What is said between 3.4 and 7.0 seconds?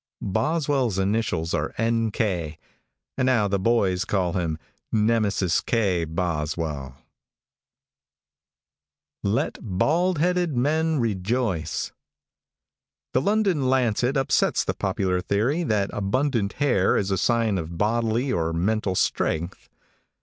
the boys call him Nemesis K. Boswell.